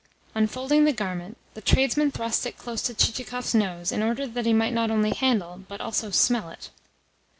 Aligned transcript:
Unfolding 0.33 0.83
the 0.85 0.93
garment, 0.93 1.37
the 1.53 1.61
tradesman 1.61 2.09
thrust 2.09 2.47
it 2.47 2.57
close 2.57 2.81
to 2.81 2.91
Chichikov's 2.95 3.53
nose 3.53 3.91
in 3.91 4.01
order 4.01 4.25
that 4.25 4.47
he 4.47 4.51
might 4.51 4.73
not 4.73 4.89
only 4.89 5.11
handle, 5.13 5.63
but 5.67 5.79
also 5.79 6.09
smell 6.09 6.49
it. 6.49 6.71